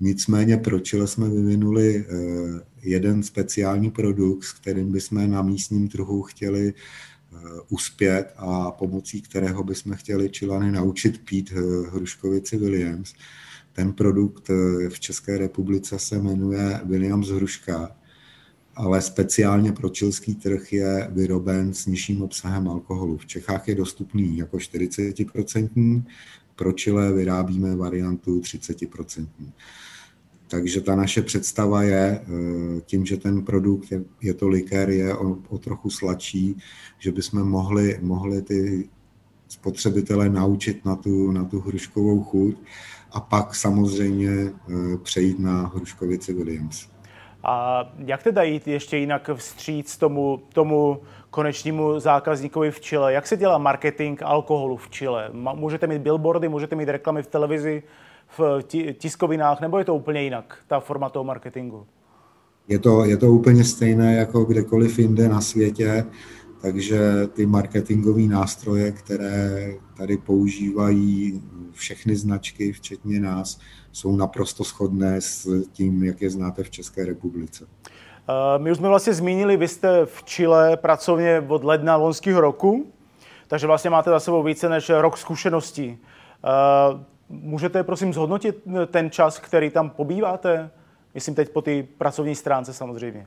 Nicméně 0.00 0.56
pro 0.56 0.80
Chile 0.80 1.06
jsme 1.06 1.28
vyvinuli 1.28 2.04
eh, 2.08 2.60
jeden 2.82 3.22
speciální 3.22 3.90
produkt, 3.90 4.44
s 4.44 4.52
kterým 4.52 4.92
bychom 4.92 5.30
na 5.30 5.42
místním 5.42 5.88
trhu 5.88 6.22
chtěli 6.22 6.74
eh, 6.74 7.36
uspět 7.68 8.32
a 8.36 8.70
pomocí 8.70 9.22
kterého 9.22 9.64
bychom 9.64 9.94
chtěli 9.94 10.30
Čilany 10.30 10.72
naučit 10.72 11.20
pít 11.24 11.52
eh, 11.56 11.90
hruškovici 11.90 12.56
Williams. 12.56 13.14
Ten 13.72 13.92
produkt 13.92 14.48
v 14.88 15.00
České 15.00 15.38
republice 15.38 15.98
se 15.98 16.18
jmenuje 16.18 16.80
Williams 16.84 17.28
hruška, 17.28 17.96
ale 18.74 19.02
speciálně 19.02 19.72
pro 19.72 19.88
čilský 19.88 20.34
trh 20.34 20.72
je 20.72 21.08
vyroben 21.12 21.74
s 21.74 21.86
nižším 21.86 22.22
obsahem 22.22 22.68
alkoholu. 22.68 23.16
V 23.16 23.26
Čechách 23.26 23.68
je 23.68 23.74
dostupný 23.74 24.38
jako 24.38 24.56
40%, 24.56 26.02
pro 26.56 26.72
Chile 26.72 27.12
vyrábíme 27.12 27.76
variantu 27.76 28.40
30%. 28.40 29.26
Takže 30.48 30.80
ta 30.80 30.96
naše 30.96 31.22
představa 31.22 31.82
je, 31.82 32.20
eh, 32.20 32.80
tím, 32.80 33.06
že 33.06 33.16
ten 33.16 33.44
produkt 33.44 33.92
je, 33.92 34.04
je 34.22 34.34
to 34.34 34.48
likér, 34.48 34.90
je 34.90 35.16
o, 35.16 35.38
o 35.48 35.58
trochu 35.58 35.90
sladší, 35.90 36.56
že 36.98 37.12
bychom 37.12 37.42
mohli, 37.42 37.98
mohli 38.02 38.42
ty 38.42 38.88
spotřebitele 39.48 40.28
naučit 40.28 40.84
na 40.84 40.96
tu, 40.96 41.32
na 41.32 41.44
tu 41.44 41.60
hruškovou 41.60 42.22
chuť 42.22 42.56
a 43.12 43.20
pak 43.20 43.54
samozřejmě 43.54 44.30
eh, 44.30 44.52
přejít 45.02 45.38
na 45.38 45.66
hruškovici 45.66 46.32
Williams. 46.32 46.88
A 47.48 47.84
jak 47.98 48.22
teda 48.22 48.42
jít 48.42 48.68
ještě 48.68 48.96
jinak 48.96 49.30
vstříc 49.34 49.96
tomu, 49.96 50.42
tomu 50.52 51.00
konečnímu 51.36 52.00
zákazníkovi 52.00 52.70
v 52.70 52.80
Chile? 52.80 53.12
Jak 53.12 53.26
se 53.26 53.36
dělá 53.36 53.58
marketing 53.58 54.22
alkoholu 54.22 54.76
v 54.76 54.88
Chile? 54.90 55.30
Můžete 55.32 55.86
mít 55.86 56.02
billboardy, 56.02 56.48
můžete 56.48 56.76
mít 56.76 56.88
reklamy 56.88 57.22
v 57.22 57.26
televizi, 57.26 57.82
v 58.38 58.62
tiskovinách, 58.98 59.60
nebo 59.60 59.78
je 59.78 59.84
to 59.84 59.94
úplně 59.94 60.22
jinak, 60.22 60.58
ta 60.66 60.80
forma 60.80 61.08
toho 61.08 61.24
marketingu? 61.24 61.86
Je 62.68 62.78
to, 62.78 63.04
je 63.04 63.16
to 63.16 63.32
úplně 63.32 63.64
stejné 63.64 64.14
jako 64.16 64.44
kdekoliv 64.44 64.98
jinde 64.98 65.28
na 65.28 65.40
světě, 65.40 66.04
takže 66.62 67.00
ty 67.32 67.46
marketingové 67.46 68.22
nástroje, 68.22 68.92
které 68.92 69.74
tady 69.96 70.16
používají 70.16 71.42
všechny 71.72 72.16
značky, 72.16 72.72
včetně 72.72 73.20
nás, 73.20 73.60
jsou 73.92 74.16
naprosto 74.16 74.64
shodné 74.64 75.20
s 75.20 75.62
tím, 75.72 76.04
jak 76.04 76.22
je 76.22 76.30
znáte 76.30 76.62
v 76.62 76.70
České 76.70 77.04
republice. 77.04 77.66
Eh, 78.28 78.58
my 78.58 78.70
už 78.70 78.76
jsme 78.76 78.88
vlastně 78.88 79.14
zmínili, 79.14 79.56
vy 79.56 79.68
jste 79.68 80.06
v 80.06 80.22
Chile 80.24 80.76
pracovně 80.76 81.44
od 81.48 81.64
ledna 81.64 81.96
loňského 81.96 82.40
roku, 82.40 82.86
takže 83.48 83.66
vlastně 83.66 83.90
máte 83.90 84.10
za 84.10 84.20
sebou 84.20 84.42
více 84.42 84.68
než 84.68 84.88
rok 84.88 85.18
zkušeností. 85.18 85.98
Eh, 86.44 87.16
Můžete 87.28 87.82
prosím 87.82 88.12
zhodnotit 88.12 88.56
eh, 88.66 88.86
ten 88.86 89.10
čas, 89.10 89.38
který 89.38 89.70
tam 89.70 89.90
pobýváte? 89.90 90.70
Myslím 91.14 91.34
teď 91.34 91.48
po 91.48 91.62
té 91.62 91.82
pracovní 91.82 92.34
stránce 92.34 92.72
samozřejmě. 92.72 93.26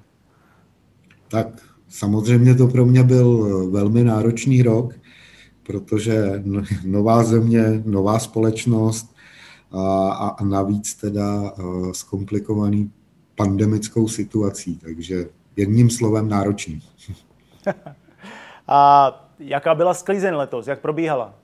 Tak 1.27 1.47
samozřejmě 1.89 2.55
to 2.55 2.67
pro 2.67 2.85
mě 2.85 3.03
byl 3.03 3.69
velmi 3.71 4.03
náročný 4.03 4.61
rok, 4.61 4.93
protože 5.63 6.43
nová 6.85 7.23
země, 7.23 7.83
nová 7.85 8.19
společnost 8.19 9.15
a, 9.71 10.35
a 10.39 10.43
navíc 10.43 10.95
teda 10.95 11.53
zkomplikovaný 11.91 12.91
pandemickou 13.39 14.07
situací, 14.07 14.79
takže 14.83 15.25
jedním 15.55 15.89
slovem 15.89 16.29
náročný. 16.29 16.81
a 18.67 19.11
jaká 19.39 19.75
byla 19.75 19.93
sklizeň 19.93 20.33
letos? 20.33 20.67
Jak 20.67 20.79
probíhala? 20.79 21.39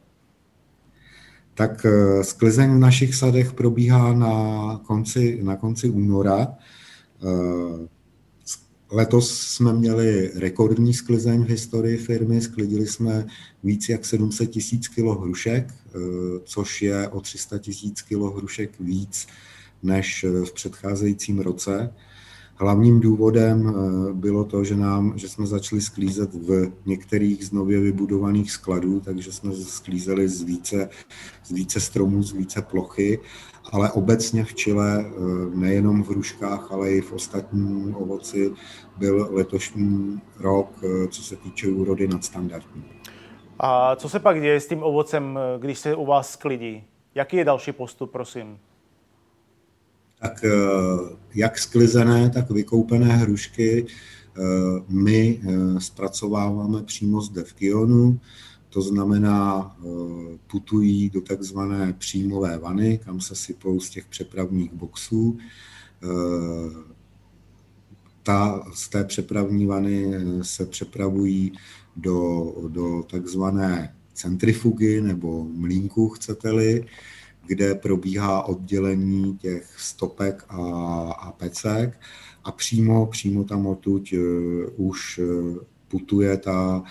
tak 1.55 1.85
eh, 1.85 2.23
sklizeň 2.23 2.75
v 2.75 2.79
našich 2.79 3.15
sadech 3.15 3.53
probíhá 3.53 4.13
na 4.13 4.35
konci, 4.85 5.39
na 5.43 5.55
konci 5.55 5.89
února. 5.89 6.47
Eh, 7.23 7.87
Letos 8.91 9.41
jsme 9.41 9.73
měli 9.73 10.31
rekordní 10.35 10.93
sklizeň 10.93 11.43
v 11.43 11.49
historii 11.49 11.97
firmy, 11.97 12.41
sklidili 12.41 12.87
jsme 12.87 13.27
víc 13.63 13.89
jak 13.89 14.05
700 14.05 14.49
tisíc 14.51 14.87
kilo 14.87 15.15
hrušek, 15.15 15.73
eh, 15.73 15.99
což 16.43 16.81
je 16.81 17.07
o 17.07 17.21
300 17.21 17.57
tisíc 17.57 18.01
kilo 18.01 18.31
hrušek 18.31 18.79
víc 18.79 19.27
než 19.85 20.25
v 20.45 20.53
předcházejícím 20.53 21.39
roce. 21.39 21.93
Hlavním 22.57 22.99
důvodem 22.99 23.69
eh, 23.69 24.13
bylo 24.13 24.43
to, 24.43 24.63
že, 24.63 24.75
nám, 24.75 25.17
že 25.17 25.29
jsme 25.29 25.47
začali 25.47 25.81
sklízet 25.81 26.33
v 26.33 26.71
některých 26.85 27.45
z 27.45 27.51
nově 27.51 27.79
vybudovaných 27.79 28.51
skladů, 28.51 28.99
takže 28.99 29.31
jsme 29.31 29.53
sklízeli 29.53 30.27
z 30.27 30.41
více, 30.41 30.89
z 31.45 31.51
více 31.51 31.79
stromů, 31.79 32.23
z 32.23 32.31
více 32.31 32.61
plochy, 32.61 33.19
ale 33.71 33.91
obecně 33.91 34.43
v 34.43 34.53
Chile, 34.53 35.05
eh, 35.05 35.11
nejenom 35.55 36.03
v 36.03 36.09
hruškách, 36.09 36.71
ale 36.71 36.91
i 36.91 37.01
v 37.01 37.13
ostatním 37.13 37.95
ovoci, 37.95 38.51
byl 38.97 39.27
letošní 39.31 40.21
rok, 40.39 40.69
eh, 40.83 41.07
co 41.07 41.23
se 41.23 41.35
týče 41.35 41.67
úrody, 41.67 42.07
nadstandardní. 42.07 42.83
A 43.59 43.95
co 43.95 44.09
se 44.09 44.19
pak 44.19 44.41
děje 44.41 44.59
s 44.59 44.67
tím 44.67 44.83
ovocem, 44.83 45.39
když 45.59 45.79
se 45.79 45.95
u 45.95 46.05
vás 46.05 46.31
sklidí? 46.31 46.83
Jaký 47.15 47.37
je 47.37 47.45
další 47.45 47.71
postup, 47.71 48.11
prosím? 48.11 48.57
Tak 50.25 50.43
eh, 50.43 50.49
jak 51.35 51.57
sklizené, 51.57 52.29
tak 52.29 52.49
vykoupené 52.49 53.17
hrušky. 53.17 53.85
Eh, 53.85 54.41
my 54.89 55.39
eh, 55.41 55.81
zpracováváme 55.81 56.83
přímo 56.83 57.21
z 57.21 57.29
Devkionu, 57.29 58.19
to 58.69 58.81
znamená, 58.81 59.71
putují 60.51 61.09
do 61.09 61.21
takzvané 61.21 61.93
příjmové 61.93 62.57
vany, 62.57 62.97
kam 62.97 63.21
se 63.21 63.35
sypou 63.35 63.79
z 63.79 63.89
těch 63.89 64.05
přepravních 64.05 64.73
boxů. 64.73 65.37
Ta, 68.23 68.63
z 68.73 68.89
té 68.89 69.03
přepravní 69.03 69.65
vany 69.65 70.13
se 70.41 70.65
přepravují 70.65 71.51
do, 71.95 72.53
do 72.67 73.03
takzvané 73.03 73.95
centrifugy 74.13 75.01
nebo 75.01 75.43
mlínku, 75.43 76.09
chcete-li, 76.09 76.85
kde 77.47 77.75
probíhá 77.75 78.41
oddělení 78.43 79.37
těch 79.37 79.75
stopek 79.77 80.45
a, 80.49 80.61
a 81.11 81.31
pecek 81.31 81.99
a 82.43 82.51
přímo, 82.51 83.05
přímo 83.05 83.43
tam 83.43 83.67
odtud 83.67 84.09
uh, 84.13 84.87
už 84.87 85.17
uh, 85.17 85.57
putuje 85.87 86.37
ta, 86.37 86.83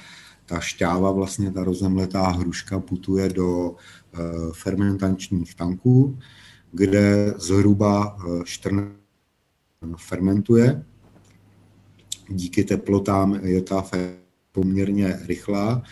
ta 0.47 0.61
šťáva, 0.61 1.13
vlastně 1.13 1.53
ta 1.53 1.65
rozemletá 1.65 2.29
hruška 2.29 2.81
putuje 2.81 3.29
do 3.29 3.71
uh, 3.71 3.77
fermentančních 4.53 5.55
tanků, 5.55 6.19
kde 6.73 7.35
zhruba 7.39 8.17
14 8.45 8.89
fermentuje. 9.97 10.85
Díky 12.29 12.65
teplotám 12.65 13.35
je 13.43 13.63
ta 13.63 13.85
poměrně 14.53 15.19
rychlá 15.27 15.83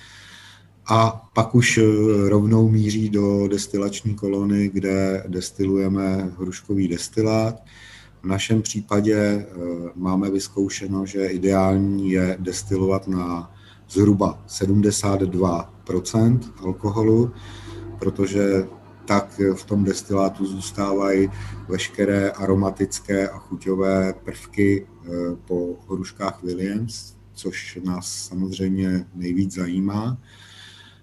a 0.86 1.30
pak 1.32 1.54
už 1.54 1.78
eh, 1.78 1.82
rovnou 2.28 2.68
míří 2.68 3.08
do 3.08 3.48
destilační 3.48 4.14
kolony, 4.14 4.68
kde 4.68 5.24
destilujeme 5.28 6.32
hruškový 6.38 6.88
destilát. 6.88 7.62
V 8.22 8.26
našem 8.26 8.62
případě 8.62 9.16
eh, 9.16 9.46
máme 9.94 10.30
vyzkoušeno, 10.30 11.06
že 11.06 11.26
ideální 11.26 12.10
je 12.10 12.36
destilovat 12.40 13.08
na 13.08 13.54
zhruba 13.90 14.44
72% 14.48 16.40
alkoholu, 16.56 17.32
protože 17.98 18.66
tak 19.04 19.40
v 19.54 19.64
tom 19.64 19.84
destilátu 19.84 20.46
zůstávají 20.46 21.30
veškeré 21.68 22.30
aromatické 22.30 23.28
a 23.28 23.38
chuťové 23.38 24.12
prvky 24.24 24.86
eh, 24.86 25.08
po 25.46 25.76
hruškách 25.90 26.42
Williams, 26.42 27.16
což 27.34 27.78
nás 27.84 28.28
samozřejmě 28.28 29.06
nejvíc 29.14 29.54
zajímá 29.54 30.18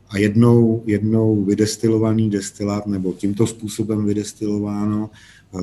a 0.09 0.17
jednou, 0.17 0.83
jednou 0.85 1.43
vydestilovaný 1.43 2.29
destilát 2.29 2.87
nebo 2.87 3.13
tímto 3.13 3.47
způsobem 3.47 4.05
vydestilováno, 4.05 5.09
eh, 5.09 5.59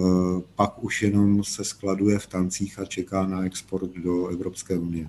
pak 0.55 0.85
už 0.85 1.03
jenom 1.03 1.45
se 1.45 1.65
skladuje 1.65 2.19
v 2.19 2.27
tancích 2.27 2.79
a 2.79 2.85
čeká 2.85 3.27
na 3.27 3.45
export 3.45 3.91
do 3.91 4.27
Evropské 4.27 4.79
unie. 4.79 5.09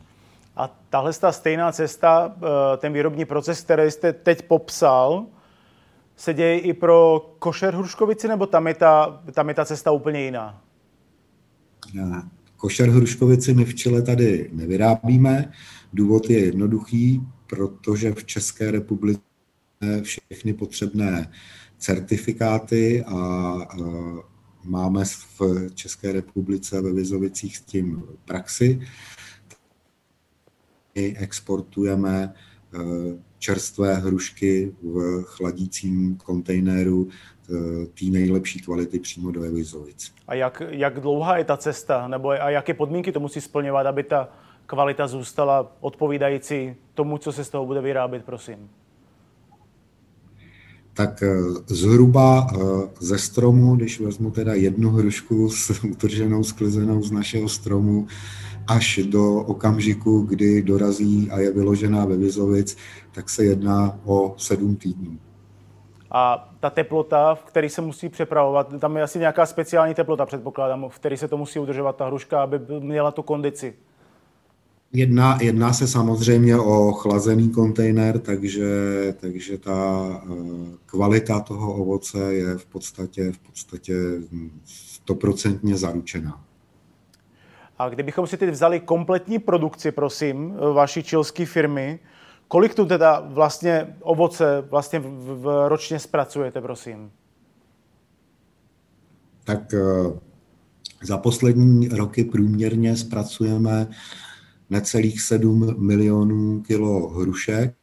A 0.56 0.80
tahle 0.90 1.14
ta 1.14 1.32
stejná 1.32 1.72
cesta, 1.72 2.36
eh, 2.38 2.78
ten 2.78 2.94
výrobní 2.94 3.26
proces, 3.26 3.62
který 3.62 3.92
jste 3.92 4.14
teď 4.14 4.42
popsal, 4.42 5.26
se 6.16 6.34
děje 6.34 6.60
i 6.60 6.74
pro 6.74 7.30
košer 7.40 7.76
hruškovici, 7.76 8.28
nebo 8.28 8.46
tam 8.46 8.68
je 8.68 8.74
ta, 8.74 9.22
tam 9.34 9.50
je 9.50 9.56
ta 9.56 9.66
cesta 9.66 9.92
úplně 9.92 10.22
jiná? 10.22 10.62
Košer 12.58 12.90
hruškovici 12.90 13.54
my 13.54 13.66
v 13.66 13.76
Čile 13.76 14.02
tady 14.02 14.50
nevyrábíme. 14.54 15.52
Důvod 15.94 16.30
je 16.30 16.40
jednoduchý, 16.40 17.22
protože 17.48 18.12
v 18.12 18.26
České 18.26 18.72
republice 18.72 19.22
všechny 20.02 20.54
potřebné 20.54 21.32
certifikáty 21.78 23.04
a 23.04 23.54
máme 24.64 25.06
v 25.06 25.42
České 25.74 26.12
republice 26.12 26.82
ve 26.82 26.94
Vizovicích 26.94 27.58
s 27.58 27.62
tím 27.62 28.04
praxi. 28.26 28.80
My 30.96 31.18
exportujeme 31.18 32.24
e, 32.24 32.34
čerstvé 33.38 33.96
hrušky 33.96 34.76
v 34.84 35.24
chladícím 35.24 36.16
kontejneru 36.16 37.08
e, 37.08 37.86
té 37.86 38.06
nejlepší 38.06 38.62
kvality 38.62 39.00
přímo 39.00 39.32
do 39.32 39.44
Evizovic. 39.44 40.14
A 40.28 40.34
jak, 40.34 40.62
jak 40.70 41.00
dlouhá 41.00 41.38
je 41.38 41.44
ta 41.44 41.58
cesta, 41.58 42.08
nebo 42.08 42.30
a 42.30 42.50
jaké 42.50 42.74
podmínky 42.74 43.12
to 43.12 43.20
musí 43.20 43.42
splňovat, 43.42 43.86
aby 43.86 44.04
ta 44.04 44.30
kvalita 44.68 45.08
zůstala 45.08 45.72
odpovídající 45.80 46.76
tomu, 46.94 47.18
co 47.18 47.32
se 47.32 47.44
z 47.44 47.50
toho 47.50 47.66
bude 47.66 47.82
vyrábět, 47.82 48.26
prosím? 48.26 48.70
tak 50.98 51.24
eh, 51.24 51.30
zhruba 51.68 52.48
eh, 52.52 52.58
ze 53.00 53.18
stromu, 53.18 53.76
když 53.76 54.00
vezmu 54.00 54.32
teda 54.32 54.54
jednu 54.54 54.90
hrušku 54.90 55.50
s 55.50 55.84
utrženou, 55.84 56.44
sklizenou 56.44 57.04
z 57.04 57.12
našeho 57.12 57.50
stromu, 57.50 58.08
až 58.68 59.00
do 59.04 59.36
okamžiku, 59.36 60.22
kdy 60.22 60.62
dorazí 60.62 61.32
a 61.32 61.40
je 61.40 61.52
vyložená 61.52 62.06
ve 62.06 62.18
Vizovic, 62.18 62.78
tak 63.12 63.30
se 63.30 63.46
jedná 63.46 64.00
o 64.06 64.34
sedm 64.38 64.76
týdnů. 64.76 65.18
A 66.12 66.50
ta 66.60 66.70
teplota, 66.70 67.36
v 67.36 67.44
které 67.44 67.70
se 67.70 67.82
musí 67.82 68.10
přepravovat, 68.10 68.74
tam 68.80 68.98
je 68.98 69.04
asi 69.04 69.20
nějaká 69.20 69.46
speciální 69.46 69.94
teplota, 69.94 70.26
předpokládám, 70.26 70.86
v 70.90 70.96
které 70.96 71.18
se 71.18 71.28
to 71.28 71.38
musí 71.38 71.60
udržovat 71.60 71.96
ta 71.96 72.06
hruška, 72.06 72.44
aby 72.44 72.60
měla 72.80 73.12
tu 73.12 73.22
kondici. 73.22 73.74
Jedná, 74.94 75.38
jedná 75.42 75.74
se 75.74 75.88
samozřejmě 75.88 76.58
o 76.58 76.92
chlazený 76.92 77.50
kontejner, 77.50 78.20
takže, 78.20 78.68
takže 79.20 79.58
ta 79.58 80.08
eh, 80.24 80.36
kvalita 80.86 81.40
toho 81.40 81.74
ovoce 81.74 82.18
je 82.34 82.58
v 82.58 82.66
podstatě, 82.66 83.32
v 83.32 83.40
podstatě 83.40 83.94
stoprocentně 84.66 85.78
zaručená. 85.78 86.44
A 87.78 87.90
kdybychom 87.90 88.28
si 88.28 88.38
teď 88.38 88.50
vzali 88.50 88.80
kompletní 88.80 89.40
produkci, 89.40 89.92
prosím, 89.92 90.54
vaší 90.74 91.04
čilské 91.04 91.46
firmy, 91.46 92.00
kolik 92.48 92.76
tu 92.76 92.86
teda 92.86 93.20
vlastně 93.20 93.96
ovoce 94.02 94.64
vlastně 94.70 95.00
v, 95.00 95.06
v, 95.42 95.68
ročně 95.68 96.00
zpracujete, 96.00 96.62
prosím? 96.62 97.12
Tak 99.44 99.74
eh, 99.74 99.80
za 101.04 101.18
poslední 101.18 101.88
roky 101.88 102.24
průměrně 102.24 102.98
zpracujeme 102.98 103.88
necelých 104.70 105.22
7 105.22 105.76
milionů 105.78 106.62
kilo 106.62 107.10
hrušek. 107.10 107.76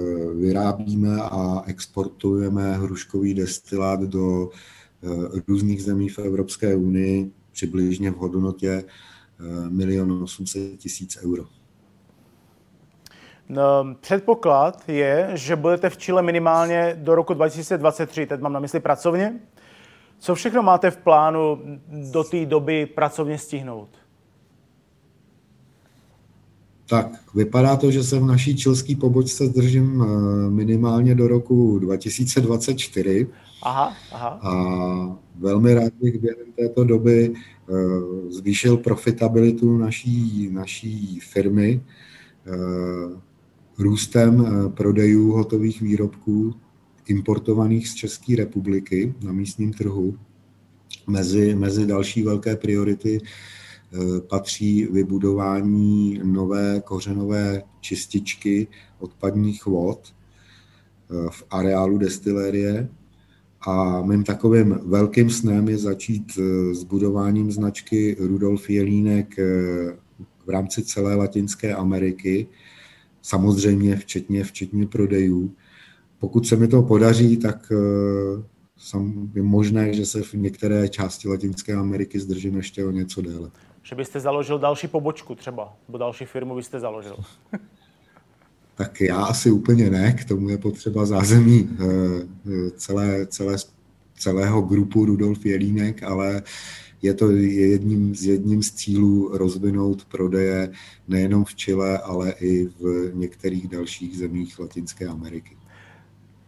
Eh, 0.00 0.34
vyrábíme 0.34 1.16
a 1.22 1.62
exportujeme 1.66 2.72
hruškový 2.72 3.34
destilát 3.34 4.00
do 4.00 4.50
eh, 4.50 5.40
různých 5.48 5.82
zemí 5.82 6.08
v 6.08 6.18
Evropské 6.18 6.76
unii 6.76 7.30
přibližně 7.52 8.10
v 8.10 8.16
hodnotě 8.16 8.84
1 9.78 10.14
eh, 10.14 10.22
800 10.22 10.78
tisíc 10.78 11.18
euro. 11.24 11.44
No, 13.48 13.94
předpoklad 14.00 14.88
je, 14.88 15.30
že 15.34 15.56
budete 15.56 15.90
v 15.90 15.96
Chile 15.96 16.22
minimálně 16.22 16.96
do 16.98 17.14
roku 17.14 17.34
2023, 17.34 18.26
teď 18.26 18.40
mám 18.40 18.52
na 18.52 18.60
mysli 18.60 18.80
pracovně. 18.80 19.40
Co 20.18 20.34
všechno 20.34 20.62
máte 20.62 20.90
v 20.90 20.96
plánu 20.96 21.60
do 22.12 22.24
té 22.24 22.46
doby 22.46 22.86
pracovně 22.86 23.38
stihnout? 23.38 23.88
Tak, 26.86 27.34
vypadá 27.34 27.76
to, 27.76 27.90
že 27.90 28.04
se 28.04 28.18
v 28.18 28.24
naší 28.24 28.56
čilské 28.56 28.96
pobočce 28.96 29.46
zdržím 29.46 30.02
eh, 30.02 30.50
minimálně 30.50 31.14
do 31.14 31.28
roku 31.28 31.78
2024. 31.78 33.26
Aha, 33.62 33.96
aha. 34.12 34.28
A 34.28 34.52
velmi 35.38 35.74
rád 35.74 35.92
bych 36.02 36.18
během 36.18 36.52
této 36.56 36.84
doby 36.84 37.34
eh, 37.34 37.72
zvýšil 38.30 38.76
profitabilitu 38.76 39.78
naší, 39.78 40.48
naší 40.52 41.20
firmy 41.20 41.82
eh, 42.46 42.50
růstem 43.78 44.46
prodejů 44.76 45.32
hotových 45.32 45.82
výrobků 45.82 46.54
importovaných 47.06 47.88
z 47.88 47.94
České 47.94 48.36
republiky 48.36 49.14
na 49.22 49.32
místním 49.32 49.72
trhu. 49.72 50.18
Mezi, 51.06 51.54
mezi 51.54 51.86
další 51.86 52.22
velké 52.22 52.56
priority 52.56 53.20
patří 54.28 54.86
vybudování 54.86 56.20
nové 56.24 56.82
kořenové 56.84 57.62
čističky 57.80 58.66
odpadních 58.98 59.66
vod 59.66 60.14
v 61.30 61.44
areálu 61.50 61.98
destilérie. 61.98 62.88
A 63.66 64.02
mým 64.02 64.24
takovým 64.24 64.78
velkým 64.84 65.30
snem 65.30 65.68
je 65.68 65.78
začít 65.78 66.32
s 66.72 66.84
budováním 66.84 67.52
značky 67.52 68.16
Rudolf 68.20 68.70
Jelínek 68.70 69.36
v 70.46 70.50
rámci 70.50 70.82
celé 70.82 71.14
Latinské 71.14 71.74
Ameriky, 71.74 72.46
samozřejmě 73.22 73.96
včetně, 73.96 74.44
včetně 74.44 74.86
prodejů. 74.86 75.54
Pokud 76.18 76.46
se 76.46 76.56
mi 76.56 76.68
to 76.68 76.82
podaří, 76.82 77.36
tak 77.36 77.72
je 79.34 79.42
možné, 79.42 79.94
že 79.94 80.06
se 80.06 80.22
v 80.22 80.34
některé 80.34 80.88
části 80.88 81.28
Latinské 81.28 81.74
Ameriky 81.74 82.20
zdržím 82.20 82.56
ještě 82.56 82.84
o 82.84 82.90
něco 82.90 83.22
déle. 83.22 83.50
Že 83.82 83.96
byste 83.96 84.20
založil 84.20 84.58
další 84.58 84.88
pobočku 84.88 85.34
třeba, 85.34 85.76
nebo 85.88 85.98
další 85.98 86.24
firmu 86.24 86.56
byste 86.56 86.80
založil? 86.80 87.16
tak 88.74 89.00
já 89.00 89.24
asi 89.24 89.50
úplně 89.50 89.90
ne, 89.90 90.12
k 90.12 90.24
tomu 90.24 90.48
je 90.48 90.58
potřeba 90.58 91.06
zázemí 91.06 91.68
eh, 91.72 92.70
celé, 92.70 93.26
celé, 93.26 93.56
celého 94.18 94.62
grupu 94.62 95.04
Rudolf 95.04 95.46
Jelínek, 95.46 96.02
ale 96.02 96.42
je 97.02 97.14
to 97.14 97.30
jedním 97.30 98.14
z, 98.14 98.26
jedním 98.26 98.62
z 98.62 98.70
cílů 98.70 99.30
rozvinout 99.38 100.04
prodeje 100.04 100.72
nejenom 101.08 101.44
v 101.44 101.54
Chile, 101.54 101.98
ale 101.98 102.30
i 102.40 102.66
v 102.66 103.10
některých 103.14 103.68
dalších 103.68 104.18
zemích 104.18 104.58
Latinské 104.58 105.06
Ameriky. 105.06 105.56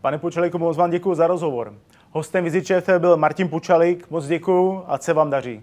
Pane 0.01 0.19
Pučalíku, 0.19 0.59
moc 0.59 0.77
vám 0.77 0.91
děkuji 0.91 1.15
za 1.15 1.27
rozhovor. 1.27 1.75
Hostem 2.11 2.45
Vizičev 2.45 2.89
byl 2.99 3.17
Martin 3.17 3.49
Pučalík, 3.49 4.11
moc 4.11 4.27
děkuji 4.27 4.83
a 4.87 4.99
se 4.99 5.13
vám 5.13 5.31
daří. 5.31 5.63